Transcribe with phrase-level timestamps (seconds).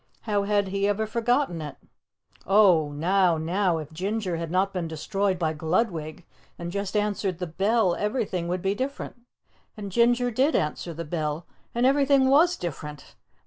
[0.21, 1.75] How had he ever forgotten it?
[2.47, 6.25] Oh, now now if Ginger had not been destroyed by Gludwig,
[6.57, 9.15] and just answered the bell, everything would be different.
[9.77, 11.45] And Ginger DID answer the bell,
[11.75, 13.13] and everything WAS different!